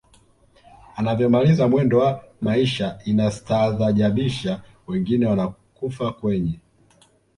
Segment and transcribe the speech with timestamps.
[0.95, 6.59] anavyomaliza mwendo wa maisha inastaadhajabisha wengine wanakufa kwenye